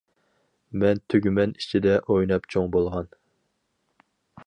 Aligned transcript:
مەن 0.83 1.01
تۈگمەن 1.13 1.53
ئىچىدە 1.59 1.95
ئويناپ 2.15 2.51
چوڭ 2.55 2.73
بولغان. 2.79 3.15